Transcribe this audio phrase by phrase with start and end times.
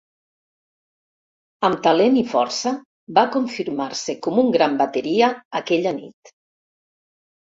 [1.67, 2.71] Amb talent i força
[3.17, 5.29] va confirmar-se com un gran bateria
[5.61, 6.33] aquella nit.